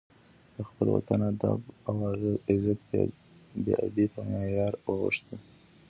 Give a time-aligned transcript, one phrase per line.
[0.55, 1.97] د خپل وطن د آب او
[2.49, 2.79] عزت
[3.63, 5.35] بې ابۍ په معیار اوښتی.